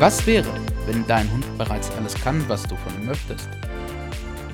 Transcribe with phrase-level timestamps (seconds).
[0.00, 0.54] Was wäre,
[0.86, 3.48] wenn dein Hund bereits alles kann, was du von ihm möchtest?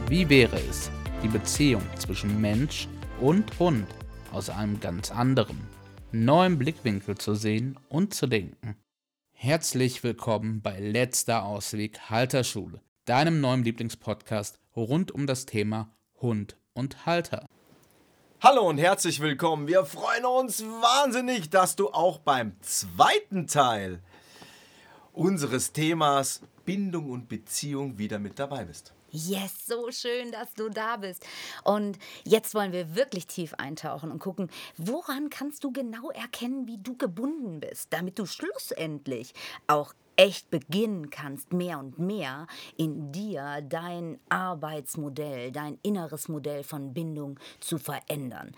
[0.09, 0.91] Wie wäre es,
[1.23, 2.89] die Beziehung zwischen Mensch
[3.21, 3.87] und Hund
[4.33, 5.69] aus einem ganz anderen,
[6.13, 8.79] neuen Blickwinkel zu sehen und zu denken?
[9.35, 15.91] Herzlich willkommen bei Letzter Ausweg Halterschule, deinem neuen Lieblingspodcast rund um das Thema
[16.23, 17.45] Hund und Halter.
[18.41, 19.69] Hallo und herzlich willkommen.
[19.69, 24.01] Wir freuen uns wahnsinnig, dass du auch beim zweiten Teil
[25.15, 28.93] unseres Themas Bindung und Beziehung wieder mit dabei bist.
[29.11, 31.25] Yes, so schön, dass du da bist.
[31.63, 36.79] Und jetzt wollen wir wirklich tief eintauchen und gucken, woran kannst du genau erkennen, wie
[36.79, 39.33] du gebunden bist, damit du schlussendlich
[39.69, 46.93] auch echt beginnen kannst, mehr und mehr in dir dein Arbeitsmodell, dein inneres Modell von
[46.93, 48.53] Bindung zu verändern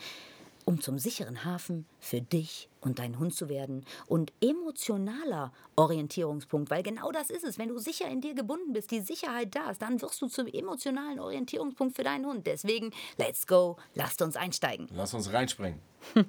[0.67, 6.83] um zum sicheren Hafen für dich und deinen Hund zu werden und emotionaler Orientierungspunkt, weil
[6.83, 7.57] genau das ist es.
[7.57, 10.47] Wenn du sicher in dir gebunden bist, die Sicherheit da ist, dann wirst du zum
[10.47, 12.47] emotionalen Orientierungspunkt für deinen Hund.
[12.47, 14.89] Deswegen, let's go, lasst uns einsteigen.
[14.93, 15.81] Lass uns reinspringen.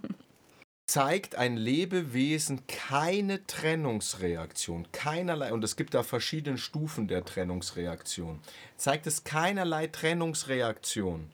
[0.87, 8.39] zeigt ein Lebewesen keine Trennungsreaktion, keinerlei, und es gibt da verschiedene Stufen der Trennungsreaktion,
[8.77, 11.29] zeigt es keinerlei Trennungsreaktion,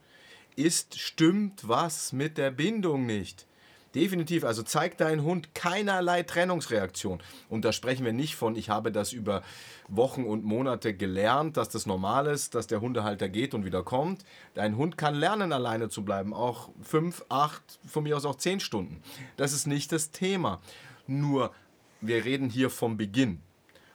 [0.55, 3.47] ist, stimmt was mit der Bindung nicht.
[3.95, 7.21] Definitiv, also zeigt dein Hund keinerlei Trennungsreaktion.
[7.47, 9.43] Und da sprechen wir nicht von, ich habe das über
[9.87, 14.25] Wochen und Monate gelernt, dass das normal ist, dass der Hundehalter geht und wieder kommt.
[14.55, 18.59] Dein Hund kann lernen, alleine zu bleiben, auch fünf, acht, von mir aus auch zehn
[18.59, 19.03] Stunden.
[19.37, 20.59] Das ist nicht das Thema.
[21.05, 21.53] Nur,
[22.01, 23.41] wir reden hier vom Beginn,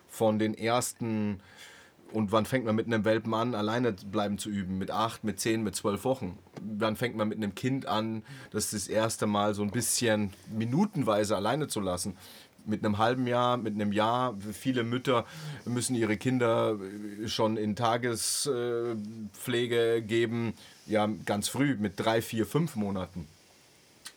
[0.06, 1.40] von den ersten
[2.12, 4.78] und wann fängt man mit einem Welpen an, alleine bleiben zu üben?
[4.78, 6.38] Mit acht, mit zehn, mit zwölf Wochen.
[6.62, 11.36] Wann fängt man mit einem Kind an, das das erste Mal so ein bisschen minutenweise
[11.36, 12.16] alleine zu lassen?
[12.64, 14.36] Mit einem halben Jahr, mit einem Jahr.
[14.52, 15.24] Viele Mütter
[15.64, 16.78] müssen ihre Kinder
[17.26, 20.54] schon in Tagespflege geben,
[20.86, 23.26] ja, ganz früh, mit drei, vier, fünf Monaten.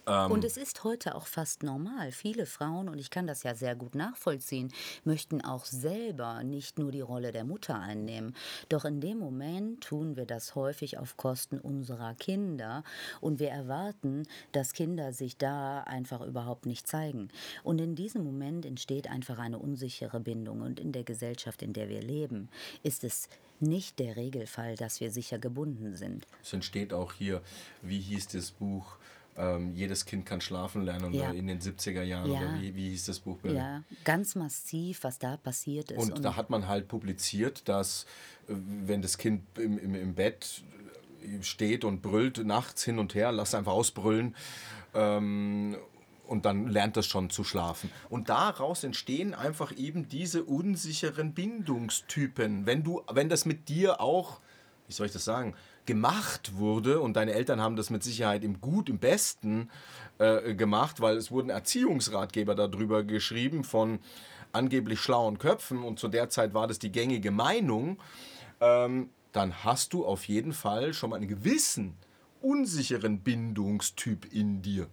[0.07, 2.11] Ähm und es ist heute auch fast normal.
[2.11, 4.71] Viele Frauen, und ich kann das ja sehr gut nachvollziehen,
[5.03, 8.35] möchten auch selber nicht nur die Rolle der Mutter einnehmen.
[8.69, 12.83] Doch in dem Moment tun wir das häufig auf Kosten unserer Kinder
[13.19, 17.29] und wir erwarten, dass Kinder sich da einfach überhaupt nicht zeigen.
[17.63, 20.61] Und in diesem Moment entsteht einfach eine unsichere Bindung.
[20.61, 22.49] Und in der Gesellschaft, in der wir leben,
[22.83, 23.29] ist es
[23.59, 26.25] nicht der Regelfall, dass wir sicher gebunden sind.
[26.41, 27.41] Es entsteht auch hier,
[27.81, 28.97] wie hieß das Buch?
[29.37, 31.31] Ähm, jedes Kind kann schlafen lernen ja.
[31.31, 32.31] in den 70er Jahren.
[32.31, 32.39] Ja.
[32.39, 33.37] Oder wie, wie hieß das Buch?
[33.43, 35.97] Ja, ganz massiv, was da passiert ist.
[35.97, 38.05] Und, und da hat man halt publiziert, dass
[38.47, 40.63] äh, wenn das Kind im, im, im Bett
[41.41, 44.35] steht und brüllt nachts hin und her, lass einfach ausbrüllen.
[44.93, 45.77] Ähm,
[46.27, 47.91] und dann lernt es schon zu schlafen.
[48.09, 52.65] Und daraus entstehen einfach eben diese unsicheren Bindungstypen.
[52.65, 54.39] Wenn du, wenn das mit dir auch,
[54.87, 55.55] wie soll ich das sagen,
[55.85, 59.69] gemacht wurde, und deine Eltern haben das mit Sicherheit im Gut, im Besten
[60.19, 63.99] äh, gemacht, weil es wurden Erziehungsratgeber darüber geschrieben von
[64.51, 67.97] angeblich schlauen Köpfen, und zu der Zeit war das die gängige Meinung,
[68.59, 71.95] ähm, dann hast du auf jeden Fall schon mal einen gewissen
[72.41, 74.87] unsicheren Bindungstyp in dir.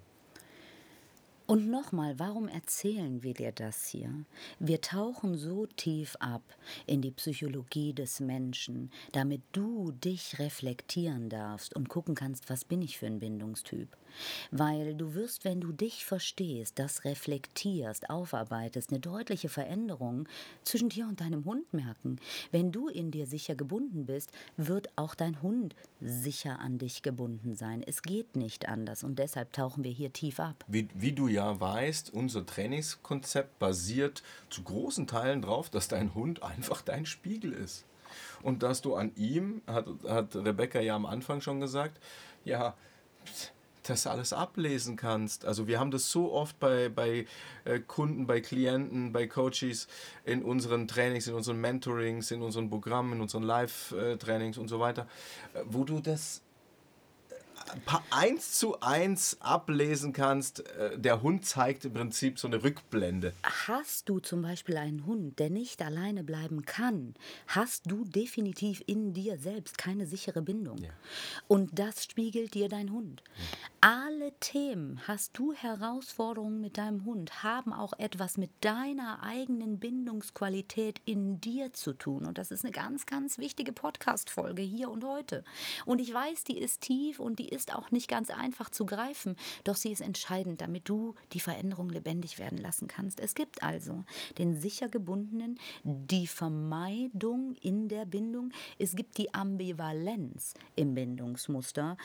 [1.51, 4.13] Und nochmal, warum erzählen wir dir das hier?
[4.59, 6.43] Wir tauchen so tief ab
[6.85, 12.83] in die Psychologie des Menschen, damit du dich reflektieren darfst und gucken kannst, was bin
[12.83, 13.89] ich für ein Bindungstyp.
[14.51, 20.29] Weil du wirst, wenn du dich verstehst, das reflektierst, aufarbeitest, eine deutliche Veränderung
[20.65, 22.19] zwischen dir und deinem Hund merken.
[22.51, 27.55] Wenn du in dir sicher gebunden bist, wird auch dein Hund sicher an dich gebunden
[27.55, 27.83] sein.
[27.83, 30.65] Es geht nicht anders und deshalb tauchen wir hier tief ab.
[30.69, 36.43] Wie, wie du ja weißt, unser Trainingskonzept basiert zu großen Teilen darauf, dass dein Hund
[36.43, 37.85] einfach dein Spiegel ist.
[38.43, 42.01] Und dass du an ihm, hat, hat Rebecca ja am Anfang schon gesagt,
[42.45, 42.75] ja,
[43.89, 45.45] das alles ablesen kannst.
[45.45, 47.27] Also wir haben das so oft bei, bei
[47.65, 49.89] äh, Kunden, bei Klienten, bei Coaches
[50.25, 55.07] in unseren Trainings, in unseren Mentorings, in unseren Programmen, in unseren Live-Trainings und so weiter,
[55.55, 56.43] äh, wo du das
[58.11, 63.33] eins zu eins ablesen kannst, äh, der Hund zeigt im Prinzip so eine Rückblende.
[63.43, 67.15] Hast du zum Beispiel einen Hund, der nicht alleine bleiben kann,
[67.47, 70.79] hast du definitiv in dir selbst keine sichere Bindung.
[70.79, 70.91] Ja.
[71.47, 73.23] Und das spiegelt dir dein Hund.
[73.37, 73.45] Ja.
[73.81, 81.01] Alle Themen, hast du Herausforderungen mit deinem Hund, haben auch etwas mit deiner eigenen Bindungsqualität
[81.05, 82.27] in dir zu tun.
[82.27, 85.45] Und das ist eine ganz, ganz wichtige Podcast-Folge hier und heute.
[85.87, 89.37] Und ich weiß, die ist tief und die ist auch nicht ganz einfach zu greifen,
[89.63, 93.21] doch sie ist entscheidend, damit du die Veränderung lebendig werden lassen kannst.
[93.21, 94.03] Es gibt also
[94.39, 101.97] den sicher gebundenen, die Vermeidung in der Bindung, es gibt die Ambivalenz im Bindungsmuster.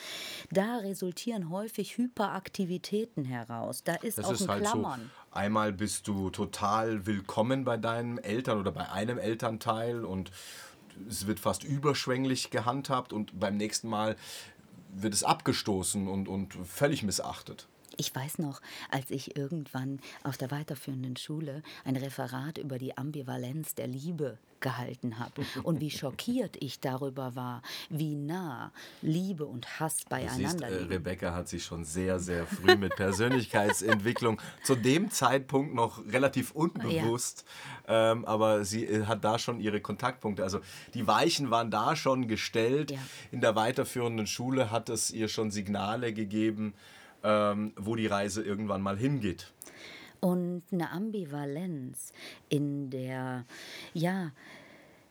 [0.51, 3.83] Da resultieren heute häufig Hyperaktivitäten heraus.
[3.83, 5.11] Da ist Das auch ist ein halt Klammern.
[5.31, 5.37] so.
[5.37, 10.31] Einmal bist du total willkommen bei deinen Eltern oder bei einem Elternteil und
[11.07, 14.17] es wird fast überschwänglich gehandhabt und beim nächsten Mal
[14.93, 17.67] wird es abgestoßen und, und völlig missachtet.
[17.97, 18.61] Ich weiß noch,
[18.91, 25.19] als ich irgendwann auf der weiterführenden Schule ein Referat über die Ambivalenz der Liebe gehalten
[25.19, 28.71] habe und wie schockiert ich darüber war, wie nah
[29.03, 30.89] Liebe und Hass beieinander äh, liegen.
[30.89, 37.45] Rebecca hat sich schon sehr, sehr früh mit Persönlichkeitsentwicklung zu dem Zeitpunkt noch relativ unbewusst,
[37.87, 40.43] ähm, aber sie äh, hat da schon ihre Kontaktpunkte.
[40.43, 40.61] Also
[40.95, 42.91] die Weichen waren da schon gestellt.
[42.91, 42.99] Ja.
[43.31, 46.73] In der weiterführenden Schule hat es ihr schon Signale gegeben,
[47.23, 49.53] ähm, wo die Reise irgendwann mal hingeht.
[50.19, 52.13] Und eine Ambivalenz
[52.49, 53.45] in der,
[53.93, 54.31] ja,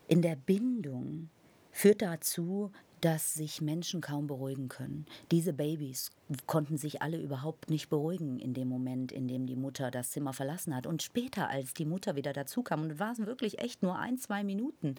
[0.08, 1.28] in der Bindung
[1.70, 2.70] führt dazu,
[3.02, 5.06] dass sich Menschen kaum beruhigen können.
[5.32, 6.10] Diese Babys
[6.46, 10.32] konnten sich alle überhaupt nicht beruhigen in dem Moment, in dem die Mutter das Zimmer
[10.32, 10.86] verlassen hat.
[10.86, 14.18] Und später, als die Mutter wieder dazu kam, und es waren wirklich echt nur ein,
[14.18, 14.94] zwei Minuten,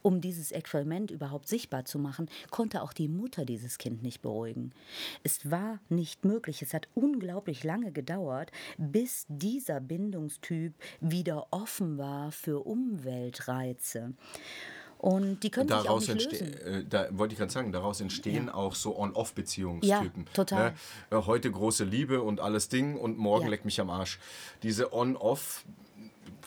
[0.00, 4.72] um dieses Experiment überhaupt sichtbar zu machen, konnte auch die Mutter dieses Kind nicht beruhigen.
[5.22, 6.62] Es war nicht möglich.
[6.62, 14.14] Es hat unglaublich lange gedauert, bis dieser Bindungstyp wieder offen war für Umweltreize.
[15.04, 16.54] Und die können sich auch Daraus nicht lösen.
[16.64, 20.24] äh, da wollte ich gerade sagen, daraus entstehen auch so On-Off-Beziehungstypen.
[20.24, 20.74] Ja, total.
[21.10, 21.26] Ne?
[21.26, 23.50] Heute große Liebe und alles Ding und morgen Ja.
[23.50, 24.18] leckt mich am Arsch.
[24.62, 25.66] Diese On-Off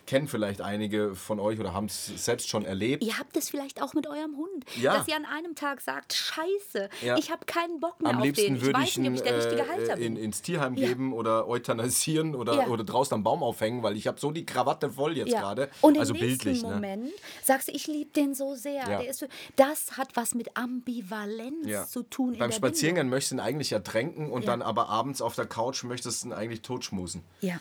[0.07, 3.04] kennen vielleicht einige von euch oder haben es selbst schon erlebt.
[3.04, 4.98] Ihr habt es vielleicht auch mit eurem Hund, Ja.
[4.98, 7.18] dass ihr an einem Tag sagt, scheiße, Ja.
[7.18, 8.33] ich habe keinen Bock mehr Am auf den.
[8.33, 10.24] liebsten Ich würde weiß ich nicht, ihn ob ich der richtige Halter äh, in, bin.
[10.24, 10.88] ins Tierheim Ja.
[10.88, 12.68] geben oder euthanasieren oder, Ja.
[12.68, 15.42] oder draußen am Baum aufhängen, weil ich habe so die Krawatte voll jetzt Ja.
[15.42, 15.69] gerade.
[15.81, 16.63] Und im Also nächsten bildlich.
[16.63, 16.69] Ne?
[16.69, 17.12] Moment
[17.44, 18.75] sagst du, ich liebe den so sehr.
[18.89, 19.00] Ja.
[19.00, 19.27] Der ist
[19.57, 21.86] das hat was mit Ambivalenz Ja.
[21.86, 22.33] zu tun.
[22.33, 24.48] in Beim Spazierengehen möchtest du ihn eigentlich ertränken und Ja.
[24.51, 27.24] dann aber abends auf der Couch möchtest du ihn eigentlich totschmusen.
[27.42, 27.60] Bindung.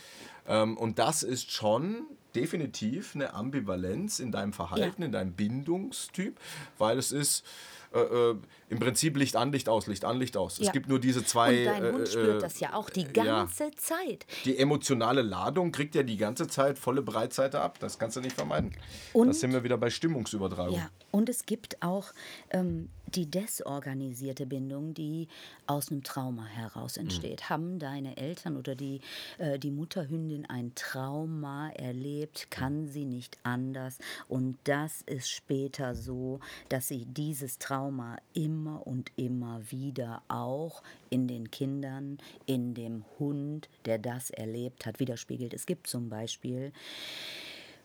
[0.48, 5.06] Ähm, und das ist schon definitiv eine Ambivalenz in deinem Verhalten, Ja.
[5.06, 6.38] in deinem Bindungstyp,
[6.78, 7.44] weil es ist
[7.94, 8.36] äh, äh,
[8.68, 10.58] im Prinzip Licht an, Licht aus, Licht an, Licht aus.
[10.58, 10.72] Es Ja.
[10.72, 11.26] gibt nur diese Ja.
[11.26, 11.58] zwei.
[11.60, 13.24] Und dein äh, Hund äh, spürt das ja auch die ja.
[13.24, 14.26] ganze Zeit.
[14.44, 17.78] Die emotionale Ladung kriegt ja die ganze Zeit volle Breitseite ab.
[17.78, 18.72] Das kannst du nicht vermeiden.
[19.12, 20.74] Und- da sind wir wieder bei Stimmungsübertragung.
[20.74, 22.12] Ja, und es gibt auch
[22.50, 25.28] ähm, die desorganisierte Bindung, die
[25.66, 27.48] aus einem Trauma heraus entsteht.
[27.48, 29.00] Haben deine Eltern oder die,
[29.38, 33.98] äh, die Mutterhündin ein Trauma erlebt, kann sie nicht anders.
[34.28, 41.28] Und das ist später so, dass sie dieses Trauma immer und immer wieder auch in
[41.28, 45.54] den Kindern, in dem Hund, der das erlebt hat, widerspiegelt.
[45.54, 46.72] Es gibt zum Beispiel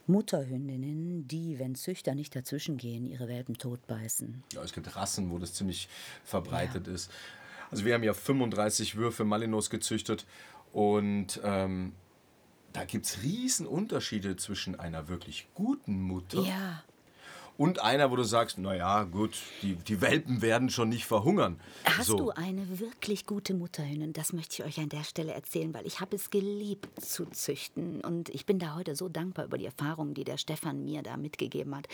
[0.07, 4.43] Mutterhündinnen, die, wenn Züchter nicht dazwischengehen, ihre Welpen totbeißen.
[4.53, 5.87] Ja, es gibt Rassen, wo das ziemlich
[6.23, 7.11] verbreitet ist.
[7.69, 10.25] Also wir haben ja 35 Würfe Malinos gezüchtet
[10.73, 11.93] und ähm,
[12.73, 16.83] da gibt es riesen Unterschiede zwischen einer wirklich guten Mutter Ja.
[17.57, 21.59] Und einer, wo du sagst, naja gut, die, die Welpen werden schon nicht verhungern.
[21.85, 22.17] Hast so.
[22.17, 24.13] du eine wirklich gute Mutterhündin?
[24.13, 28.01] Das möchte ich euch an der Stelle erzählen, weil ich habe es geliebt zu züchten
[28.01, 31.17] und ich bin da heute so dankbar über die Erfahrungen, die der Stefan mir da
[31.17, 31.87] mitgegeben hat.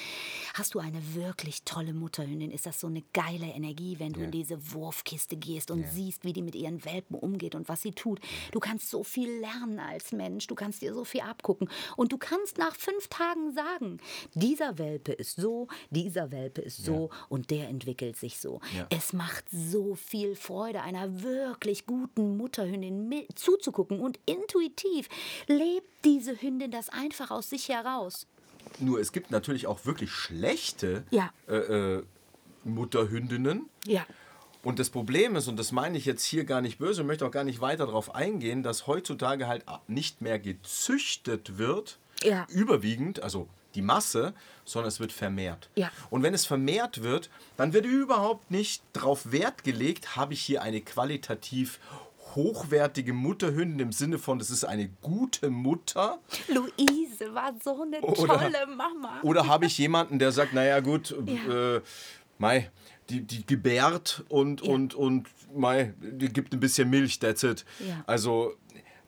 [0.53, 2.51] Hast du eine wirklich tolle Mutterhündin?
[2.51, 6.33] Ist das so eine geile Energie, wenn du in diese Wurfkiste gehst und siehst, wie
[6.33, 8.19] die mit ihren Welpen umgeht und was sie tut?
[8.51, 12.17] Du kannst so viel lernen als Mensch, du kannst dir so viel abgucken und du
[12.17, 13.97] kannst nach fünf Tagen sagen,
[14.33, 15.46] dieser Welpe ist so,
[15.89, 18.59] dieser Welpe ist so und der entwickelt sich so.
[18.75, 18.87] Ja.
[18.89, 25.07] Es macht so viel Freude, einer wirklich guten Mutterhündin zuzugucken und intuitiv
[25.47, 28.27] lebt diese Hündin das einfach aus sich heraus.
[28.79, 31.31] Nur es gibt natürlich auch wirklich schlechte Ja.
[31.47, 31.55] äh,
[31.97, 32.03] äh,
[32.63, 33.69] Mutterhündinnen.
[33.85, 34.05] Ja.
[34.63, 37.31] Und das Problem ist, und das meine ich jetzt hier gar nicht böse, möchte auch
[37.31, 42.45] gar nicht weiter darauf eingehen, dass heutzutage halt nicht mehr gezüchtet wird, Ja.
[42.49, 44.33] überwiegend, also die Masse,
[44.65, 45.69] sondern es wird vermehrt.
[45.75, 45.89] Ja.
[46.09, 50.61] Und wenn es vermehrt wird, dann wird überhaupt nicht darauf Wert gelegt, habe ich hier
[50.61, 51.79] eine qualitativ
[52.35, 56.19] hochwertige Mutterhündin im Sinne von, das ist eine gute Mutter.
[56.49, 59.21] Luise war so eine Oder- tolle Mama.
[59.23, 61.81] Oder habe ich jemanden, der sagt, naja gut, äh,
[62.37, 62.69] Mei,
[63.09, 64.71] die, die gebärt und, Ja.
[64.73, 67.65] und, und mei, die gibt ein bisschen Milch, that's it.
[67.79, 68.03] Ja.
[68.05, 68.53] Also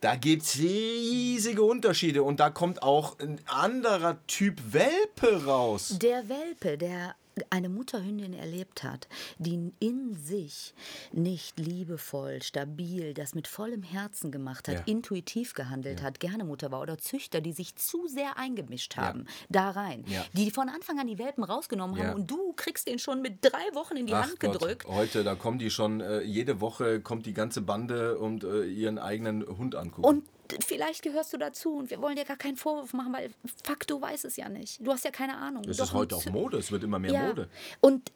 [0.02, 5.98] da gibt es riesige Unterschiede und da kommt auch ein anderer Typ Welpe raus.
[6.02, 7.16] Der Welpe, der
[7.52, 10.74] eine Mutterhündin erlebt hat, die in sich
[11.12, 14.84] nicht liebevoll, stabil, das mit vollem Herzen gemacht hat, Ja.
[14.86, 19.70] intuitiv gehandelt hat, gerne Mutter war oder Züchter, die sich zu sehr eingemischt haben, da
[19.72, 20.26] rein, Ja.
[20.34, 22.06] die von Anfang an die Welpen rausgenommen Ja.
[22.06, 24.88] haben und du kriegst den schon mit drei Wochen in die Ach Hand Gott, gedrückt.
[24.88, 28.98] heute, da kommen die schon, äh, jede Woche kommt die ganze Bande und äh, ihren
[29.00, 30.08] eigenen Hund angucken.
[30.08, 30.26] Und
[30.66, 33.32] vielleicht gehörst du dazu und wir wollen dir gar keinen Vorwurf machen, weil
[33.64, 34.86] fuck, du weißt es ja nicht.
[34.86, 35.64] Du hast ja keine Ahnung.
[35.64, 37.28] das Doch ist heute auch Mode, es wird immer mehr Ja.
[37.28, 37.50] Mode.
[37.82, 38.12] Und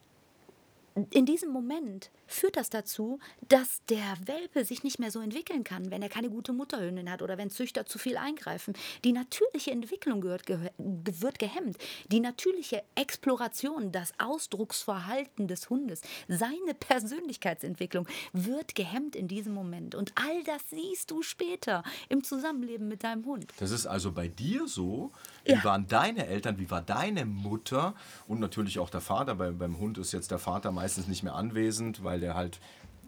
[1.10, 5.90] in diesem Moment führt das dazu, dass der Welpe sich nicht mehr so entwickeln kann,
[5.90, 8.74] wenn er keine gute Mutterhündin hat oder wenn Züchter zu viel eingreifen.
[9.04, 11.78] Die natürliche Entwicklung gehört, gehör, ge- wird gehemmt.
[12.12, 19.94] Die natürliche Exploration, das Ausdrucksverhalten des Hundes, seine Persönlichkeitsentwicklung wird gehemmt in diesem Moment.
[19.94, 23.46] Und all das siehst du später im Zusammenleben mit deinem Hund.
[23.58, 25.10] Das ist also bei dir so.
[25.44, 25.64] Wie Ja.
[25.64, 27.94] waren deine Eltern, wie war deine Mutter
[28.28, 29.34] und natürlich auch der Vater?
[29.34, 32.60] Bei, beim Hund ist jetzt der Vater meistens nicht mehr anwesend, weil der halt,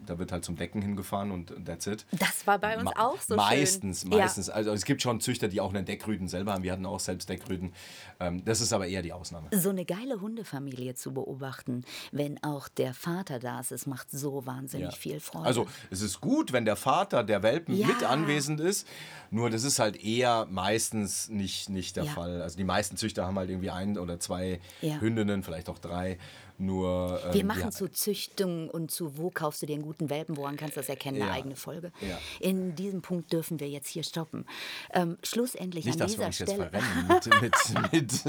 [0.05, 2.05] da wird halt zum Decken hingefahren und that's it.
[2.11, 4.11] Das war bei uns Ma- auch so Meistens, schön.
[4.13, 4.19] Ja.
[4.19, 4.49] meistens.
[4.49, 6.63] Also es gibt schon Züchter, die auch einen Deckrüden selber haben.
[6.63, 7.73] Wir hatten auch selbst Deckrüden.
[8.21, 9.49] Ähm, das ist aber eher die Ausnahme.
[9.51, 14.45] So eine geile Hundefamilie zu beobachten, wenn auch der Vater da ist, es macht so
[14.45, 14.97] wahnsinnig Ja.
[14.97, 15.45] viel Freude.
[15.45, 17.87] Also es ist gut, wenn der Vater der Welpen Ja.
[17.87, 18.87] mit anwesend ist,
[19.29, 22.11] nur das ist halt eher meistens nicht, nicht der Ja.
[22.11, 22.41] Fall.
[22.41, 25.01] Also die meisten Züchter haben halt irgendwie ein oder zwei Ja.
[25.01, 26.17] Hündinnen, vielleicht auch drei.
[26.59, 30.09] Nur ähm, wir machen die- zu Züchtung und zu wo kaufst du dir einen guten
[30.09, 31.35] Welpen, woran kannst du das erkennen, eine Ja.
[31.37, 31.91] eigene Folge.
[32.01, 32.17] Ja.
[32.39, 34.45] In diesem Punkt dürfen wir jetzt hier stoppen.
[34.91, 38.25] Ähm, schlussendlich nicht, an dieser Stelle, mit, mit, mit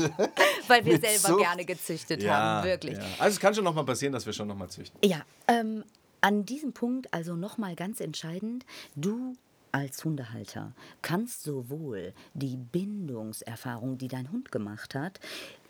[0.68, 1.40] weil wir selber Zucht.
[1.40, 2.98] gerne gezüchtet haben, wirklich.
[2.98, 3.04] Ja.
[3.18, 4.98] Also es kann schon noch mal passieren, dass wir schon noch mal züchten.
[5.02, 5.84] Ja, ähm,
[6.20, 8.66] an diesem Punkt also nochmal ganz entscheidend,
[8.96, 9.36] du
[9.70, 15.20] als Hundehalter kannst sowohl die Bindungserfahrung, die dein Hund gemacht hat,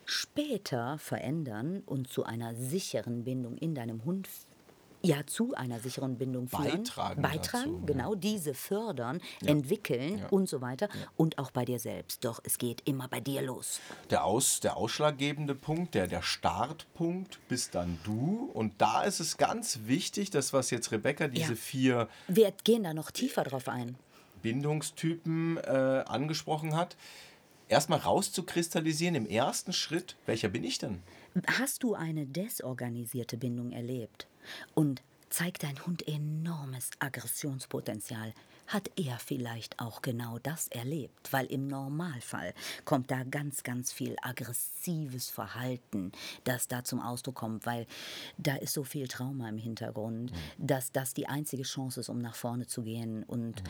[0.09, 4.29] später verändern und zu einer sicheren Bindung in deinem Hund
[5.01, 10.27] ja zu einer sicheren Bindung führen, Beitragen beitragen dazu, genau diese fördern, entwickeln Ja.
[10.31, 12.25] und so weiter und auch bei dir selbst.
[12.25, 13.79] Doch es geht immer bei dir los.
[14.11, 18.51] Der, Aus, der ausschlaggebende Punkt, der, der Startpunkt bist dann du.
[18.55, 21.57] Und da ist es ganz wichtig, das, was jetzt Rebecca diese Ja.
[21.57, 23.95] vier Wir gehen da noch tiefer drauf ein.
[24.43, 26.97] Bindungstypen äh, angesprochen hat,
[27.69, 31.03] erstmal rauszukristallisieren im ersten Schritt, welcher bin ich denn?
[31.47, 34.27] Hast du eine desorganisierte Bindung erlebt
[34.75, 38.33] und zeigt dein Hund enormes Aggressionspotenzial,
[38.69, 44.17] hat er vielleicht auch genau das erlebt, weil im Normalfall kommt da ganz, ganz viel
[44.23, 46.13] aggressives Verhalten,
[46.45, 47.87] das da zum Ausdruck kommt, weil
[48.37, 52.35] da ist so viel Trauma im Hintergrund, dass das die einzige Chance ist, um nach
[52.35, 53.25] vorne zu gehen.
[53.25, 53.63] Und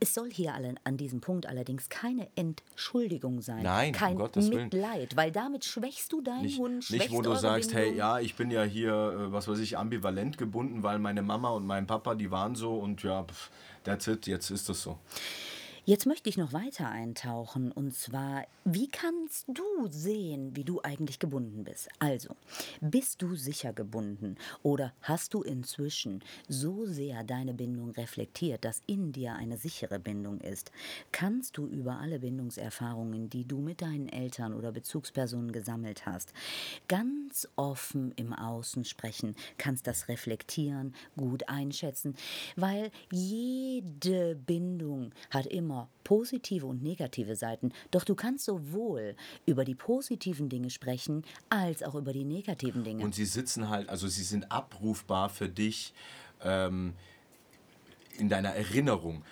[0.00, 4.64] es soll hier an diesem Punkt allerdings keine Entschuldigung sein, Nein, um kein Willen.
[4.64, 7.98] Mitleid, weil damit schwächst du deinen Nicht, Hund, nicht wo du sagst, hey, Bindung.
[7.98, 11.66] ja, ich bin ja hier, äh, was weiß ich, ambivalent gebunden, weil meine Mama und
[11.66, 13.50] mein Papa, die waren so und ja, pff,
[13.84, 14.98] that's it, jetzt ist das so.
[15.84, 21.18] Jetzt möchte ich noch weiter eintauchen und zwar, wie kannst du sehen, wie du eigentlich
[21.18, 21.88] gebunden bist?
[21.98, 22.36] Also,
[22.80, 29.10] bist du sicher gebunden oder hast du inzwischen so sehr deine Bindung reflektiert, dass in
[29.10, 30.70] dir eine sichere Bindung ist?
[31.10, 36.32] Kannst du über alle Bindungserfahrungen, die du mit deinen Eltern oder Bezugspersonen gesammelt hast,
[36.86, 42.14] ganz offen im Außen sprechen, kannst das reflektieren, gut einschätzen,
[42.54, 45.71] weil jede Bindung hat immer
[46.04, 49.14] positive und negative Seiten, doch du kannst sowohl
[49.46, 53.04] über die positiven Dinge sprechen, als auch über die negativen Dinge.
[53.04, 55.94] Und sie sitzen halt, also sie sind abrufbar für dich
[56.42, 56.94] ähm,
[58.18, 59.24] in deiner Erinnerung.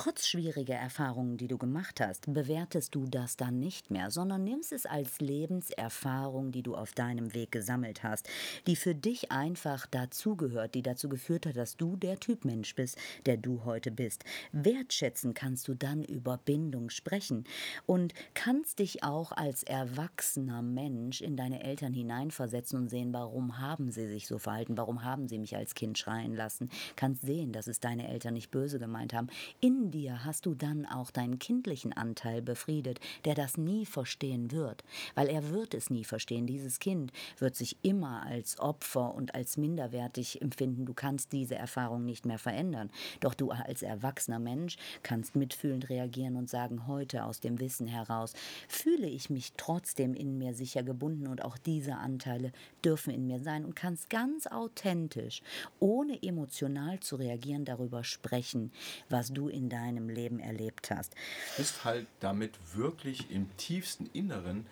[0.00, 4.72] Trotz schwieriger Erfahrungen, die du gemacht hast, bewertest du das dann nicht mehr, sondern nimmst
[4.72, 8.28] es als Lebenserfahrung, die du auf deinem Weg gesammelt hast,
[8.68, 12.96] die für dich einfach dazugehört, die dazu geführt hat, dass du der Typ Mensch bist,
[13.26, 14.24] der du heute bist.
[14.52, 17.42] Wertschätzen kannst du dann über Bindung sprechen
[17.84, 23.90] und kannst dich auch als erwachsener Mensch in deine Eltern hineinversetzen und sehen, warum haben
[23.90, 26.70] sie sich so verhalten, warum haben sie mich als Kind schreien lassen.
[26.94, 29.26] Kannst sehen, dass es deine Eltern nicht böse gemeint haben.
[29.58, 34.84] In dir hast du dann auch deinen kindlichen Anteil befriedet, der das nie verstehen wird,
[35.14, 36.46] weil er wird es nie verstehen.
[36.46, 40.86] Dieses Kind wird sich immer als Opfer und als minderwertig empfinden.
[40.86, 42.90] Du kannst diese Erfahrung nicht mehr verändern.
[43.20, 48.34] Doch du als erwachsener Mensch kannst mitfühlend reagieren und sagen, heute aus dem Wissen heraus
[48.68, 52.52] fühle ich mich trotzdem in mir sicher gebunden und auch diese Anteile
[52.84, 55.42] dürfen in mir sein und kannst ganz authentisch,
[55.80, 58.72] ohne emotional zu reagieren, darüber sprechen,
[59.08, 61.14] was du in deinem Leben erlebt hast.
[61.56, 64.66] Bist halt damit wirklich im tiefsten Inneren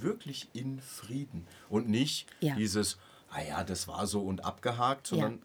[0.00, 2.54] wirklich in Frieden und nicht Ja.
[2.54, 2.98] dieses,
[3.30, 5.40] ah ja, das war so und abgehakt, sondern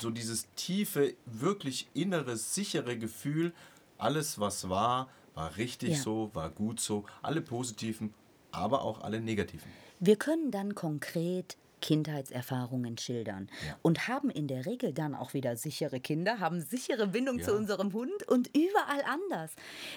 [0.00, 3.52] so dieses tiefe, wirklich innere, sichere Gefühl,
[3.98, 5.96] alles was war, war richtig Ja.
[5.96, 8.14] so, war gut so, alle positiven,
[8.52, 9.70] aber auch alle negativen.
[9.98, 13.76] Wir können dann konkret Kindheitserfahrungen schildern Ja.
[13.82, 17.44] und haben in der Regel dann auch wieder sichere Kinder, haben sichere Bindung Ja.
[17.46, 19.50] zu unserem Hund und überall anders,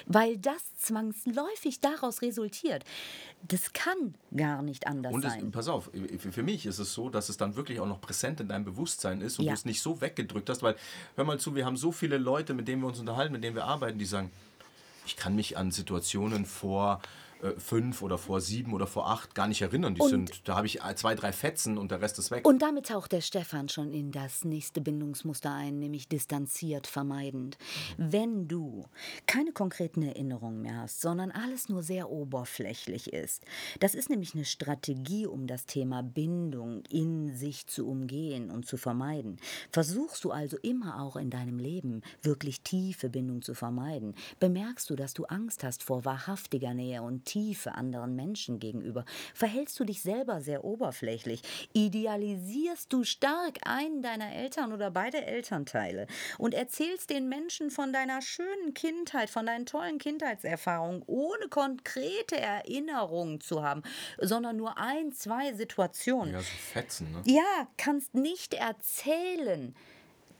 [0.06, 2.84] weil das zwangsläufig daraus resultiert.
[3.48, 5.52] Das kann gar nicht anders Und es, sein.
[5.52, 8.48] pass auf, für mich ist es so, dass es dann wirklich auch noch präsent in
[8.48, 9.52] deinem Bewusstsein ist und Ja.
[9.52, 10.76] du es nicht so weggedrückt hast, weil,
[11.16, 13.56] hör mal zu, wir haben so viele Leute, mit denen wir uns unterhalten, mit denen
[13.56, 14.32] wir arbeiten, die sagen,
[15.06, 17.02] ich kann mich an Situationen vor
[17.44, 19.96] äh, fünf oder vor sieben oder vor acht gar nicht erinnern.
[19.96, 22.48] Die Und- sind, da habe ich zwei, drei Fetzen und der Rest ist weg.
[22.48, 27.58] Und damit taucht der Stefan schon in das nächste Bindungsmuster ein, nämlich distanziert vermeidend.
[27.98, 28.86] Wenn du
[29.26, 33.44] keine konkreten Erinnerungen mehr hast, sondern alles nur sehr oberflächlich ist,
[33.80, 38.78] das ist nämlich eine Strategie, um das Thema Bindung in sich zu umgehen und zu
[38.78, 39.38] vermeiden.
[39.72, 44.96] Versuchst du also immer auch in deinem Leben wirklich tiefe Bindung zu vermeiden, bemerkst du,
[44.96, 50.04] dass du Angst hast vor wahrhaftiger Nähe und Tiefe anderen Menschen gegenüber, verhältst du dich
[50.04, 51.42] selber sehr oberflächlich,
[51.74, 56.06] idealisierst du stark einen deiner Eltern oder beide Elternteile
[56.38, 63.42] und erzählst den Menschen von deiner schönen Kindheit, von deinen tollen Kindheitserfahrungen, ohne konkrete Erinnerungen
[63.42, 63.82] zu haben,
[64.20, 66.34] sondern nur ein, zwei Situationen.
[66.34, 67.22] ja, so Fetzen, ne?
[67.26, 69.74] Ja, kannst nicht erzählen,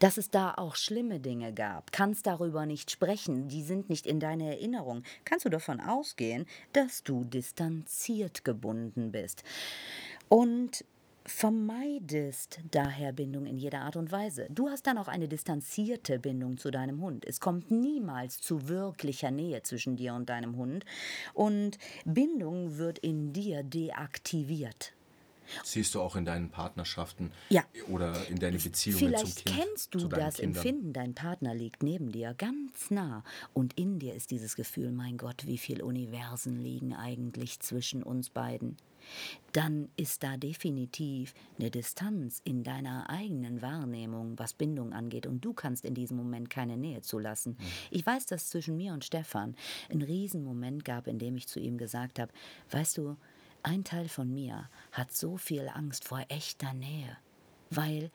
[0.04, 4.20] dass es da auch schlimme Dinge gab, kannst darüber nicht sprechen, die sind nicht in
[4.20, 6.44] deiner Erinnerung, kannst du davon ausgehen,
[6.74, 9.44] dass du distanziert gebunden bist.
[10.28, 10.84] Und
[11.24, 14.46] vermeidest daher Bindung in jeder Art und Weise.
[14.50, 17.24] Du hast dann auch eine distanzierte Bindung zu deinem Hund.
[17.24, 20.84] Es kommt niemals zu wirklicher Nähe zwischen dir und deinem Hund
[21.32, 24.92] und Bindung wird in dir deaktiviert.
[25.62, 27.64] Siehst du auch in deinen Partnerschaften Ja.
[27.88, 29.56] oder in deine Beziehungen zum Vielleicht Kind.
[29.58, 30.56] kennst zu du das Kindern.
[30.56, 33.22] Empfinden, dein Partner liegt neben dir ganz nah
[33.52, 38.30] und in dir ist dieses Gefühl, mein Gott, wie viele Universen liegen eigentlich zwischen uns
[38.30, 38.76] beiden.
[39.52, 45.52] Dann ist da definitiv eine Distanz in deiner eigenen Wahrnehmung, was Bindung angeht, und du
[45.52, 47.58] kannst in diesem Moment keine Nähe zulassen.
[47.90, 49.56] Ich weiß, dass zwischen mir und Stefan
[49.90, 52.32] ein Riesenmoment gab, in dem ich zu ihm gesagt habe,
[52.70, 53.16] weißt du,
[53.64, 57.16] ein Teil von mir hat so viel Angst vor echter Nähe,
[57.70, 58.10] weil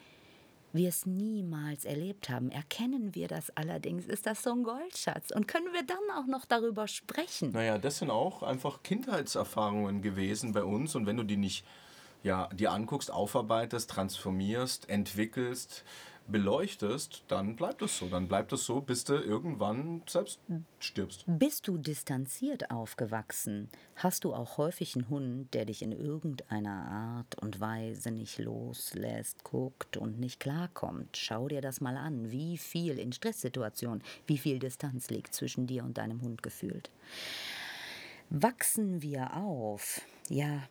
[0.72, 2.52] wir es niemals erlebt haben.
[2.52, 5.32] Erkennen wir das allerdings, ist das so ein Goldschatz.
[5.32, 7.52] Und können wir dann auch noch darüber sprechen?
[7.52, 10.96] Naja, das sind auch einfach Kindheitserfahrungen gewesen bei uns.
[10.96, 11.66] Und wenn du die nicht
[12.22, 15.84] ja, dir anguckst, aufarbeitest, transformierst, entwickelst,
[16.32, 18.08] beleuchtest, dann bleibt es so.
[18.08, 20.40] Dann bleibt es so, bis du irgendwann selbst
[20.80, 21.24] stirbst.
[21.28, 23.70] Bist du distanziert aufgewachsen?
[23.96, 29.44] Hast du auch häufig einen Hund, der dich in irgendeiner Art und Weise nicht loslässt,
[29.44, 31.18] guckt und nicht klarkommt?
[31.18, 35.84] Schau dir das mal an, wie viel in Stresssituationen, wie viel Distanz liegt zwischen dir
[35.84, 36.90] und deinem Hund gefühlt.
[38.30, 40.62] Wachsen wir auf, ja,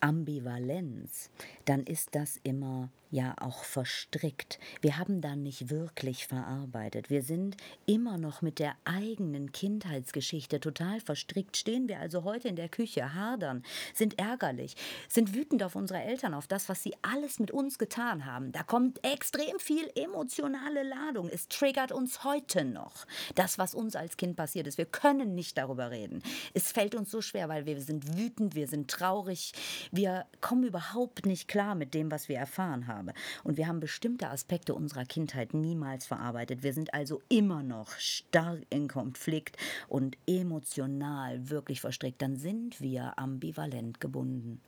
[0.00, 1.30] Ambivalenz,
[1.64, 4.58] dann ist das immer ja auch verstrickt.
[4.80, 7.10] Wir haben dann nicht wirklich verarbeitet.
[7.10, 11.58] Wir sind immer noch mit der eigenen Kindheitsgeschichte total verstrickt.
[11.58, 14.76] Stehen wir also heute in der Küche, hadern, sind ärgerlich,
[15.08, 18.50] sind wütend auf unsere Eltern, auf das, was sie alles mit uns getan haben.
[18.50, 21.28] Da kommt extrem viel emotionale Ladung.
[21.28, 23.06] Es triggert uns heute noch.
[23.34, 24.78] Das, was uns als Kind passiert ist.
[24.78, 26.22] Wir können nicht darüber reden.
[26.54, 29.52] Es fällt uns so schwer, weil wir sind wütend, wir sind traurig,
[29.90, 33.01] wir kommen überhaupt nicht klar mit dem, was wir erfahren haben.
[33.44, 36.62] Und wir haben bestimmte Aspekte unserer Kindheit niemals verarbeitet.
[36.62, 39.56] Wir sind also immer noch stark in Konflikt
[39.88, 42.22] und emotional wirklich verstrickt.
[42.22, 44.60] Dann sind wir ambivalent gebunden.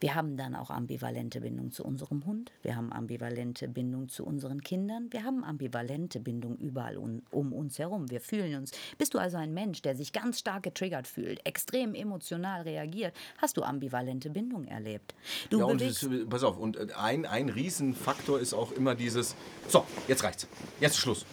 [0.00, 4.60] Wir haben dann auch ambivalente Bindung zu unserem Hund, wir haben ambivalente Bindung zu unseren
[4.60, 8.10] Kindern, wir haben ambivalente Bindung überall un um uns herum.
[8.10, 8.72] Wir fühlen uns.
[8.96, 13.56] Bist du also ein Mensch, der sich ganz stark getriggert fühlt, extrem emotional reagiert, hast
[13.56, 15.14] du ambivalente Bindung erlebt.
[15.50, 19.34] Du Ja, und es, pass auf, und äh, ein, ein Riesenfaktor ist auch immer dieses,
[19.68, 20.46] so, jetzt reicht's,
[20.80, 21.26] jetzt ist Schluss.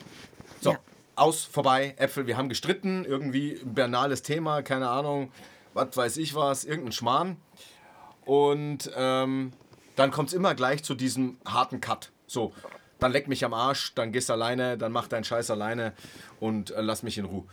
[0.62, 0.80] So, Ja.
[1.16, 5.32] aus, vorbei, Äpfel, wir haben gestritten, irgendwie ein banales Thema, keine Ahnung,
[5.74, 7.38] was weiß ich was, irgendein Schmarrn.
[8.26, 9.54] Und ähm,
[9.96, 12.12] dann kommt es immer gleich zu diesem harten Cut.
[12.28, 12.54] So,
[13.00, 15.94] dann leck mich am Arsch, dann gehst alleine, dann mach deinen Scheiß alleine
[16.40, 17.46] und äh, lass mich in Ruhe.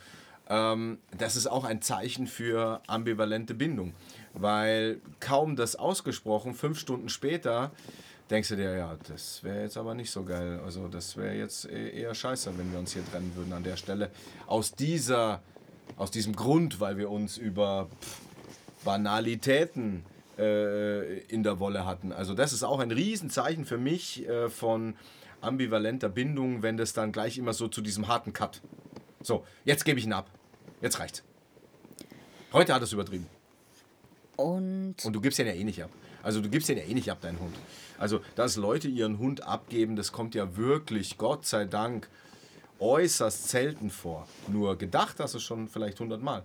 [0.48, 3.94] Ähm, das ist auch ein Zeichen für ambivalente Bindung,
[4.34, 7.70] weil kaum das ausgesprochen, fünf Stunden später
[8.30, 10.60] denkst du dir, ja, das wäre jetzt aber nicht so geil.
[10.64, 13.76] Also das wäre jetzt e-, eher scheiße, wenn wir uns hier trennen würden an der
[13.76, 14.10] Stelle.
[14.46, 15.42] Aus dieser,
[15.96, 17.88] aus diesem Grund, weil wir uns über
[18.84, 20.04] Banalitäten
[20.38, 22.12] äh, in der Wolle hatten.
[22.12, 24.94] Also das ist auch ein Riesenzeichen für mich äh, von
[25.40, 28.60] ambivalenter Bindung, wenn das dann gleich immer so zu diesem harten Cut.
[29.20, 30.30] So, jetzt gebe ich ihn ab.
[30.80, 31.22] Jetzt reicht's.
[32.52, 33.26] Heute hat es übertrieben.
[34.36, 35.90] Und, Und du gibst ihn ja eh nicht ab.
[36.22, 37.54] Also du gibst den ja eh nicht ab, deinen Hund.
[37.98, 42.08] Also, dass Leute ihren Hund abgeben, das kommt ja wirklich, Gott sei Dank,
[42.78, 44.26] äußerst selten vor.
[44.48, 46.44] Nur gedacht hast du schon vielleicht hundertmal.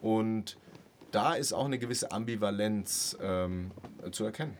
[0.00, 0.56] Und
[1.12, 3.70] da ist auch eine gewisse Ambivalenz ähm,
[4.10, 4.56] zu erkennen.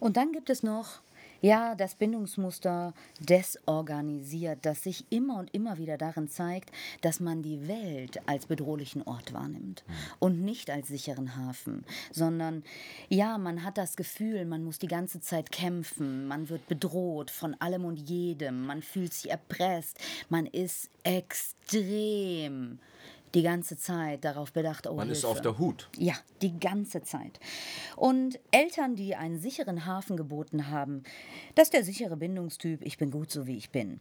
[0.00, 1.00] und dann gibt es noch
[1.42, 7.66] ja, das Bindungsmuster desorganisiert, das sich immer und immer wieder darin zeigt, dass man die
[7.66, 9.84] Welt als bedrohlichen Ort wahrnimmt
[10.18, 12.62] und nicht als sicheren Hafen, sondern
[13.08, 17.54] ja, man hat das Gefühl, man muss die ganze Zeit kämpfen, man wird bedroht von
[17.60, 22.78] allem und jedem, man fühlt sich erpresst, man ist extrem
[23.34, 25.28] die ganze Zeit darauf bedacht, oh Man ist Hilfe.
[25.28, 25.88] auf der Hut.
[25.96, 27.38] Ja, die ganze Zeit.
[27.96, 31.04] Und Eltern, die einen sicheren Hafen geboten haben,
[31.54, 34.00] das ist der sichere Bindungstyp, ich bin gut so wie ich bin.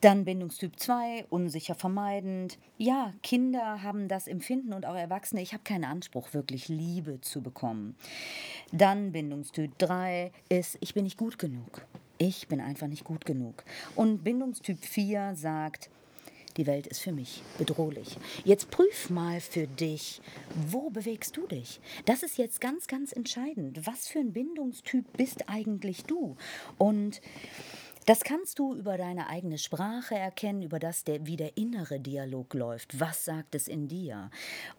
[0.00, 2.56] Dann Bindungstyp 2, unsicher vermeidend.
[2.76, 7.42] Ja, Kinder haben das Empfinden und auch Erwachsene, ich habe keinen Anspruch, wirklich Liebe zu
[7.42, 7.96] bekommen.
[8.70, 11.84] Dann Bindungstyp 3 ist, ich bin nicht gut genug.
[12.18, 13.64] Ich bin einfach nicht gut genug.
[13.96, 15.90] Und Bindungstyp 4 sagt,
[16.58, 18.18] die Welt ist für mich bedrohlich.
[18.44, 20.20] Jetzt prüf mal für dich,
[20.70, 21.80] wo bewegst du dich?
[22.04, 23.86] Das ist jetzt ganz, ganz entscheidend.
[23.86, 26.36] Was für ein Bindungstyp bist eigentlich du?
[26.76, 27.22] Und
[28.08, 32.54] das kannst du über deine eigene Sprache erkennen, über das, der, wie der innere Dialog
[32.54, 32.98] läuft.
[32.98, 34.30] Was sagt es in dir?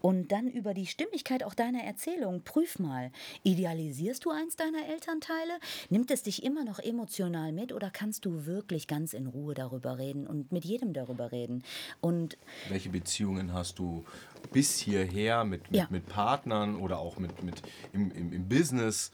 [0.01, 2.41] Und dann über die Stimmigkeit auch deiner Erzählung.
[2.43, 3.11] Prüf mal,
[3.43, 5.59] idealisierst du eins deiner Elternteile?
[5.91, 9.99] Nimmt es dich immer noch emotional mit oder kannst du wirklich ganz in Ruhe darüber
[9.99, 11.63] reden und mit jedem darüber reden?
[12.01, 12.35] Und
[12.67, 14.05] Welche Beziehungen hast du
[14.51, 15.87] bis hierher mit, mit, Ja.
[15.91, 17.61] mit Partnern oder auch mit, mit
[17.93, 19.11] im, im, im Business?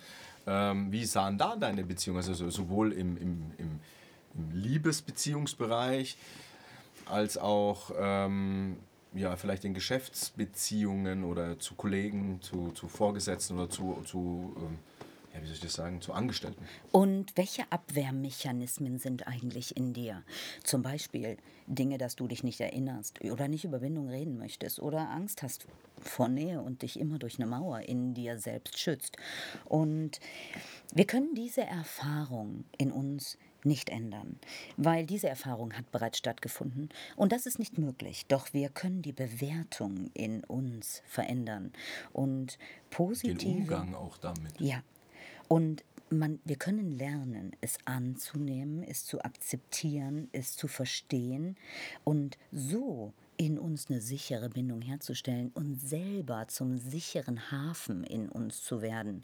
[0.47, 2.17] Ähm, wie sahen da deine Beziehungen?
[2.19, 3.79] Also so- sowohl im, im, im
[4.53, 6.17] Liebesbeziehungsbereich
[7.05, 8.77] als auch ähm,
[9.13, 14.79] ja, vielleicht in Geschäftsbeziehungen oder zu Kollegen, zu, zu Vorgesetzten oder zu, zu ähm,
[15.35, 16.63] ja, wie soll ich das sagen, zu Angestellten.
[16.91, 20.23] Und welche Abwehrmechanismen sind eigentlich in dir?
[20.63, 25.09] Zum Beispiel Dinge, dass du dich nicht erinnerst oder nicht über Bindung reden möchtest oder
[25.09, 25.65] Angst hast
[25.99, 29.17] vor Nähe und dich immer durch eine Mauer in dir selbst schützt.
[29.65, 30.19] Und
[30.93, 34.39] wir können diese Erfahrung in uns nicht ändern,
[34.77, 38.25] weil diese Erfahrung hat bereits stattgefunden und das ist nicht möglich.
[38.27, 41.71] Doch wir können die Bewertung in uns verändern
[42.13, 44.59] und Den positive Umgang auch damit.
[44.59, 44.81] ja.
[45.47, 51.57] Und man, wir können lernen, es anzunehmen, es zu akzeptieren, es zu verstehen
[52.03, 58.63] und so in uns eine sichere Bindung herzustellen und selber zum sicheren Hafen in uns
[58.63, 59.23] zu werden.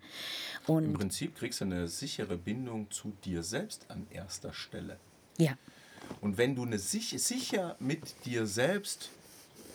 [0.67, 4.97] Im Und Prinzip kriegst du eine sichere Bindung zu dir selbst an erster Stelle.
[5.37, 5.57] ja,
[6.19, 9.09] Und wenn du eine sich, sicher mit dir selbst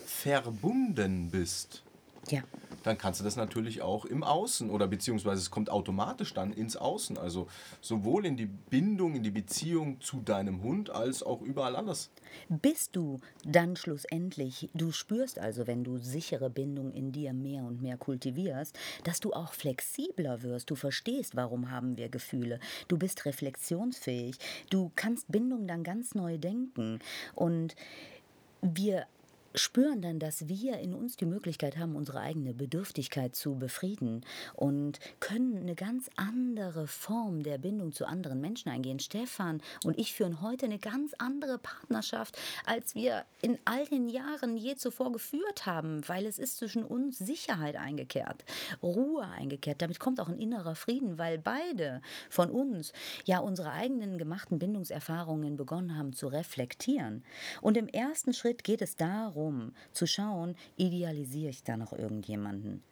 [0.06, 1.82] verbunden bist,
[2.30, 2.42] ja,
[2.86, 6.76] dann kannst du das natürlich auch im Außen oder beziehungsweise es kommt automatisch dann ins
[6.76, 7.18] Außen.
[7.18, 7.48] Also
[7.80, 12.10] sowohl in die Bindung, in die Beziehung zu deinem Hund als auch überall anders.
[12.48, 17.82] bist du dann schlussendlich, du spürst also, wenn du sichere Bindung in dir mehr und
[17.82, 23.24] mehr kultivierst, dass du auch flexibler wirst, du verstehst, warum haben wir Gefühle, du bist
[23.24, 24.38] reflexionsfähig,
[24.70, 27.00] du kannst Bindung dann ganz neu denken.
[27.34, 27.74] Und
[28.62, 29.06] wir
[29.58, 34.98] spüren dann, dass wir in uns die Möglichkeit haben, unsere eigene Bedürftigkeit zu befrieden und
[35.20, 38.98] können eine ganz andere Form der Bindung zu anderen Menschen eingehen.
[38.98, 44.56] Stefan und ich führen heute eine ganz andere Partnerschaft, als wir in all den Jahren
[44.56, 48.44] je zuvor geführt haben, weil es ist zwischen uns Sicherheit eingekehrt,
[48.82, 49.80] Ruhe eingekehrt.
[49.82, 52.92] Damit kommt auch ein innerer Frieden, weil beide von uns
[53.24, 57.24] ja unsere eigenen gemachten Bindungserfahrungen begonnen haben zu reflektieren.
[57.62, 59.45] Und im ersten Schritt geht es darum,
[59.92, 62.82] zu schauen, idealisiere ich da noch irgendjemanden?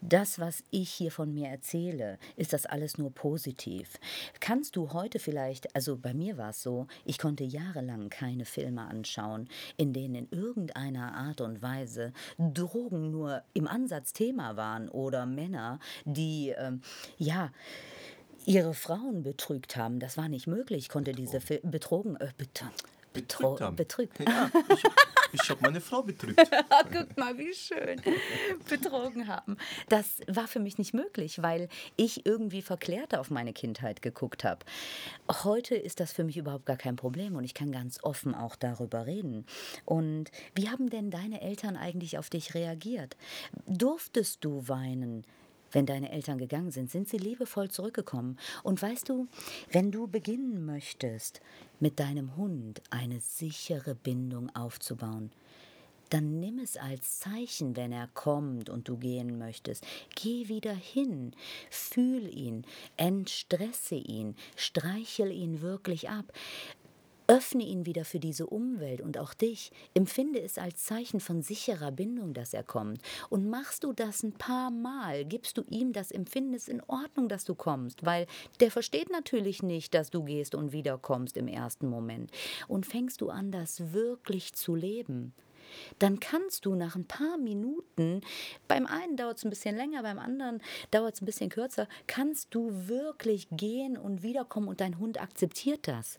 [0.00, 3.98] das, was ich hier von mir erzähle, ist das alles nur positiv.
[4.40, 8.82] Kannst du heute vielleicht, also bei mir war es so, ich konnte jahrelang keine Filme
[8.82, 15.26] anschauen, in denen in irgendeiner Art und Weise Drogen nur im Ansatz Thema waren oder
[15.26, 16.82] Männer, die, ähm,
[17.18, 17.52] ja,
[18.44, 19.98] ihre Frauen betrügt haben.
[19.98, 20.84] Das war nicht möglich.
[20.84, 22.62] Ich konnte diese Fil betrogen, äh, bet
[23.16, 23.76] Betrügt haben.
[23.76, 24.18] betrügt.
[24.20, 24.82] Ja, ich,
[25.32, 26.40] ich habe meine Frau betrügt.
[26.92, 28.00] Guck mal, wie schön.
[28.68, 29.56] Betrogen haben.
[29.88, 34.64] Das war für mich nicht möglich, weil ich irgendwie verklärt auf meine Kindheit geguckt habe.
[35.44, 38.56] Heute ist das für mich überhaupt gar kein Problem und ich kann ganz offen auch
[38.56, 39.46] darüber reden.
[39.84, 43.16] Und wie haben denn deine Eltern eigentlich auf dich reagiert?
[43.66, 45.24] Durftest du weinen?
[45.76, 48.38] Wenn deine Eltern gegangen sind, sind sie liebevoll zurückgekommen.
[48.62, 49.28] Und weißt du,
[49.70, 51.42] wenn du beginnen möchtest,
[51.80, 55.32] mit deinem Hund eine sichere Bindung aufzubauen,
[56.08, 59.86] dann nimm es als Zeichen, wenn er kommt und du gehen möchtest.
[60.14, 61.32] Geh wieder hin,
[61.68, 62.64] fühl ihn,
[62.96, 66.32] entstresse ihn, streichel ihn wirklich ab.
[67.28, 69.72] Öffne ihn wieder für diese Umwelt und auch dich.
[69.94, 73.00] Empfinde es als Zeichen von sicherer Bindung, dass er kommt.
[73.30, 77.28] Und machst du das ein paar Mal, gibst du ihm das Empfinden, es in Ordnung,
[77.28, 78.26] dass du kommst, weil
[78.60, 82.30] der versteht natürlich nicht, dass du gehst und wiederkommst im ersten Moment.
[82.68, 85.34] Und fängst du an, das wirklich zu leben
[85.98, 88.20] dann kannst du nach ein paar Minuten,
[88.68, 92.54] beim einen dauert es ein bisschen länger, beim anderen dauert es ein bisschen kürzer, kannst
[92.54, 96.18] du wirklich gehen und wiederkommen und dein Hund akzeptiert das.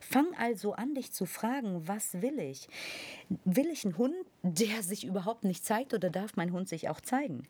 [0.00, 2.68] Fang also an, dich zu fragen, was will ich?
[3.44, 7.00] Will ich einen Hund, der sich überhaupt nicht zeigt oder darf mein Hund sich auch
[7.00, 7.48] zeigen?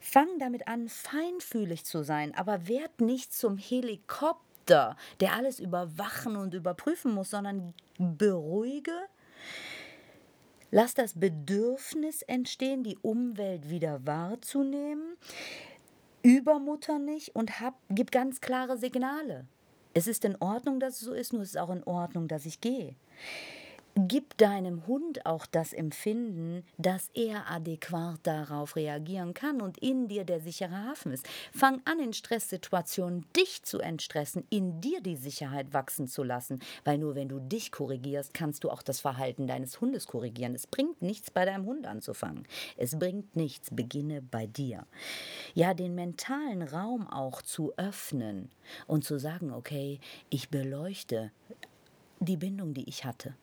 [0.00, 6.54] Fang damit an, feinfühlig zu sein, aber werd nicht zum Helikopter, der alles überwachen und
[6.54, 8.96] überprüfen muss, sondern beruhige,
[10.74, 15.18] Lass das Bedürfnis entstehen, die Umwelt wieder wahrzunehmen.
[16.22, 19.44] Übermutter nicht und hab, gib ganz klare Signale.
[19.92, 22.46] Es ist in Ordnung, dass es so ist, nur es ist auch in Ordnung, dass
[22.46, 22.94] ich gehe.
[23.94, 30.24] Gib deinem Hund auch das Empfinden, dass er adäquat darauf reagieren kann und in dir
[30.24, 31.28] der sichere Hafen ist.
[31.54, 36.96] Fang an, in Stresssituationen dich zu entstressen, in dir die Sicherheit wachsen zu lassen, weil
[36.96, 40.54] nur wenn du dich korrigierst, kannst du auch das Verhalten deines Hundes korrigieren.
[40.54, 42.48] Es bringt nichts, bei deinem Hund anzufangen.
[42.78, 44.86] Es bringt nichts, beginne bei dir.
[45.52, 48.48] Ja, den mentalen Raum auch zu öffnen
[48.86, 50.00] und zu sagen, okay,
[50.30, 51.30] ich beleuchte
[52.20, 53.34] die Bindung, die ich hatte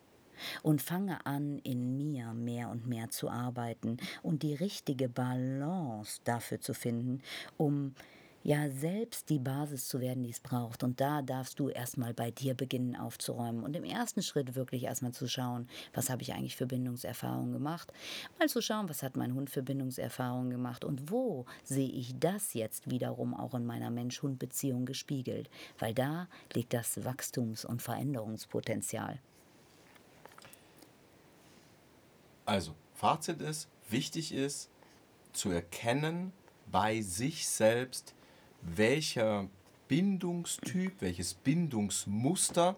[0.63, 6.59] und fange an, in mir mehr und mehr zu arbeiten und die richtige Balance dafür
[6.59, 7.21] zu finden,
[7.57, 7.93] um
[8.43, 10.83] ja selbst die Basis zu werden, die es braucht.
[10.83, 15.11] Und da darfst du erstmal bei dir beginnen aufzuräumen und im ersten Schritt wirklich erstmal
[15.11, 17.91] zu schauen, was habe ich eigentlich für Bindungserfahrungen gemacht,
[18.37, 22.53] mal zu schauen, was hat mein Hund für Bindungserfahrungen gemacht und wo sehe ich das
[22.53, 29.19] jetzt wiederum auch in meiner Mensch-Hund-Beziehung gespiegelt, weil da liegt das Wachstums- und Veränderungspotenzial.
[32.49, 34.71] Also, Fazit ist, wichtig ist
[35.33, 36.33] zu erkennen
[36.71, 38.15] bei sich selbst,
[38.63, 39.47] welcher
[39.87, 42.75] Bindungstyp, welches Bindungsmuster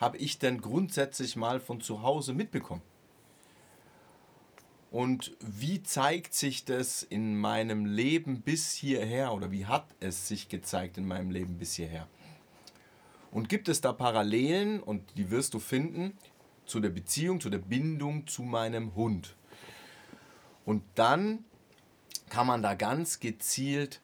[0.00, 2.82] habe ich denn grundsätzlich mal von zu Hause mitbekommen?
[4.90, 10.48] Und wie zeigt sich das in meinem Leben bis hierher oder wie hat es sich
[10.48, 12.08] gezeigt in meinem Leben bis hierher?
[13.30, 16.18] Und gibt es da Parallelen, und die wirst du finden,
[16.72, 19.36] zu der Beziehung, zu der Bindung zu meinem Hund.
[20.64, 21.44] Und dann
[22.30, 24.00] kann man da ganz gezielt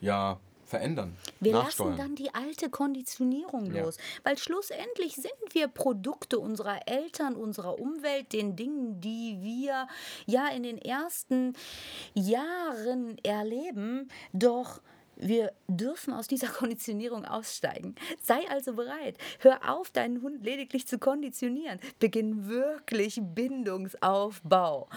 [0.00, 1.16] ja verändern.
[1.40, 3.82] Wir lassen dann die alte Konditionierung ja.
[3.82, 9.88] los, weil schlussendlich sind wir Produkte unserer Eltern, unserer Umwelt, den Dingen, die wir
[10.26, 11.54] ja in den ersten
[12.14, 14.80] Jahren erleben, doch
[15.16, 17.94] wir dürfen aus dieser Konditionierung aussteigen.
[18.22, 19.18] Sei also bereit.
[19.40, 21.78] Hör auf, deinen Hund lediglich zu konditionieren.
[21.98, 24.88] Beginn wirklich Bindungsaufbau.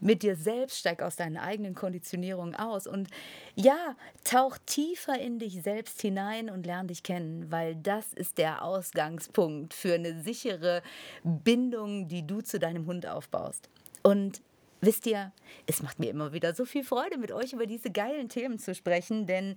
[0.00, 3.08] Mit dir selbst steig aus deinen eigenen Konditionierungen aus und
[3.54, 8.62] ja, tauch tiefer in dich selbst hinein und lern dich kennen, weil das ist der
[8.62, 10.82] Ausgangspunkt für eine sichere
[11.22, 13.68] Bindung, die du zu deinem Hund aufbaust.
[14.02, 14.40] Und
[14.80, 15.32] Wisst ihr,
[15.66, 18.74] es macht mir immer wieder so viel Freude, mit euch über diese geilen Themen zu
[18.74, 19.56] sprechen, denn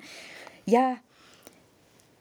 [0.65, 0.97] ja,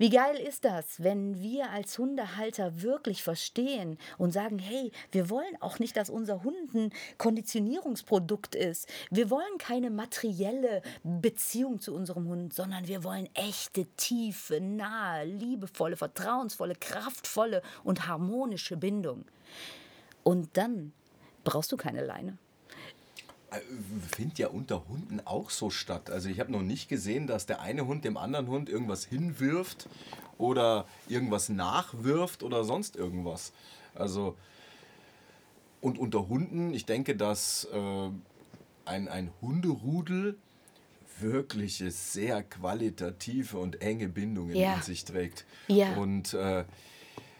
[0.02, 5.56] wie geil ist das, wenn wir als Hundehalter wirklich verstehen und sagen, hey, wir wollen
[5.60, 8.88] auch nicht, dass unser Hund ein Konditionierungsprodukt ist.
[9.12, 15.96] Wir wollen keine materielle Beziehung zu unserem Hund, sondern wir wollen echte, tiefe, nahe, liebevolle,
[15.96, 19.24] vertrauensvolle, kraftvolle und harmonische Bindung.
[20.24, 20.92] Und dann
[21.44, 22.38] brauchst du keine Leine.
[23.52, 23.60] Äh,
[24.16, 26.10] findet ja unter Hunden auch so statt.
[26.10, 29.88] Also ich habe noch nicht gesehen, dass der eine Hund dem anderen Hund irgendwas hinwirft
[30.38, 33.52] oder irgendwas nachwirft oder sonst irgendwas.
[33.94, 34.36] Also
[35.80, 38.08] und unter Hunden, ich denke, dass äh,
[38.84, 40.36] ein, ein Hunderudel
[41.20, 44.74] wirkliche, sehr qualitative und enge Bindungen Ja.
[44.76, 45.44] in sich trägt.
[45.68, 45.94] Ja.
[45.96, 46.64] Und äh,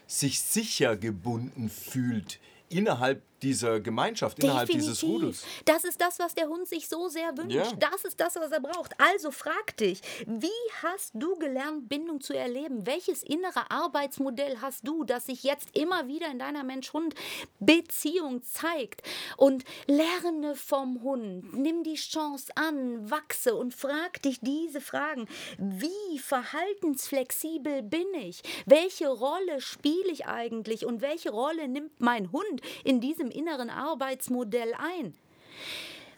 [0.07, 5.43] sich sicher gebunden fühlt innerhalb dieser Gemeinschaft, innerhalb dieses Rudels.
[5.65, 7.55] Das ist das, was der Hund sich so sehr wünscht.
[7.55, 7.71] Ja.
[7.73, 8.93] Das ist das, was er braucht.
[8.99, 10.49] Also frag dich, wie
[10.81, 12.85] hast du gelernt, Bindung zu erleben?
[12.85, 19.01] Welches innere Arbeitsmodell hast du, das sich jetzt immer wieder in deiner Mensch-Hund-Beziehung zeigt?
[19.37, 21.53] Und lerne vom Hund.
[21.53, 25.27] Nimm die Chance an, wachse und frag dich diese Fragen.
[25.57, 28.41] Wie verhaltensflexibel bin ich?
[28.65, 30.85] Welche Rolle spiele ich eigentlich?
[30.85, 35.13] Und welche Rolle nimmt mein Hund in diesem inneren Arbeitsmodell ein?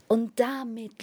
[0.08, 0.94] Und damit,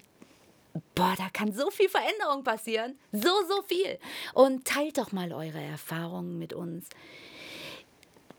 [0.94, 2.98] boah, da kann so viel Veränderung passieren.
[3.12, 3.98] So, so viel.
[4.34, 6.88] Und teilt doch mal eure Erfahrungen mit uns.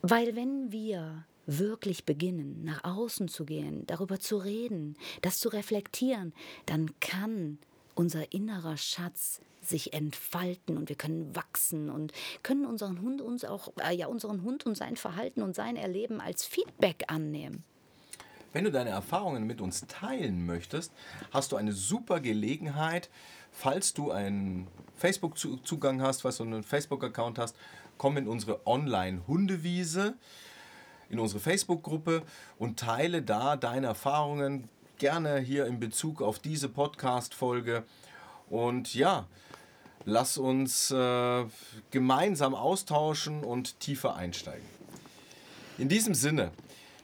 [0.02, 6.34] Weil wenn wir wirklich beginnen, nach außen zu gehen, darüber zu reden, das zu reflektieren,
[6.66, 7.60] dann kann
[7.96, 12.12] unser innerer Schatz sich entfalten und wir können wachsen und
[12.44, 16.20] können unseren Hund uns auch äh, ja unseren Hund und sein Verhalten und sein Erleben
[16.20, 17.64] als Feedback annehmen.
[18.52, 20.92] Wenn du deine Erfahrungen mit uns teilen möchtest,
[21.32, 23.10] hast du eine super Gelegenheit,
[23.52, 27.56] falls du einen Facebook-Zugang hast, falls du einen Facebook-Account hast,
[27.98, 30.16] komm in unsere Online-Hundewiese,
[31.10, 32.22] in unsere Facebook-Gruppe
[32.60, 34.70] und teile da deine Erfahrungen
[35.04, 37.84] gerne hier in Bezug auf diese Podcast-Folge.
[38.50, 39.28] Und ja,
[40.06, 41.46] lass uns äh,
[41.92, 44.66] gemeinsam austauschen und tiefer einsteigen.
[45.78, 46.52] In diesem Sinne,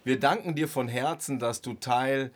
[0.06, 2.32] wir danken dir von Herzen, dass du Teil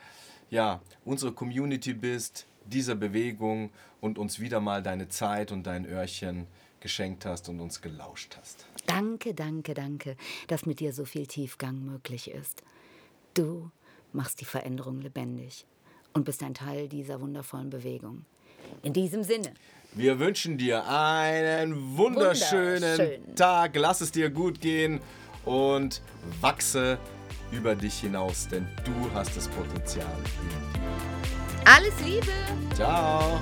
[0.49, 3.69] ja, unserer Community bist, dieser Bewegung
[4.02, 6.45] und uns wieder mal deine Zeit und dein Öhrchen
[6.82, 8.65] geschenkt hast und uns gelauscht hast.
[8.86, 12.63] Danke, danke, danke, dass mit dir so viel Tiefgang möglich ist.
[13.34, 13.71] Du
[14.13, 15.65] machst die Veränderung lebendig
[16.13, 18.26] und bist ein Teil dieser wundervollen Bewegung.
[18.82, 19.54] In diesem Sinne,
[19.93, 23.36] Wir wünschen dir einen wunderschönen Wunderschön.
[23.36, 23.76] Tag.
[23.76, 25.02] Lass es dir gut gehen
[25.45, 26.02] und
[26.41, 26.97] wachse
[27.52, 30.17] über dich hinaus, denn du hast das Potenzial
[31.65, 32.32] alles Liebe!
[32.76, 33.39] Ciao.